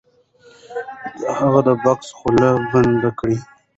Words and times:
هغه 1.37 1.59
د 1.67 1.69
بکس 1.83 2.07
خوله 2.17 2.49
بنده 2.71 3.09
کړه.. 3.19 3.37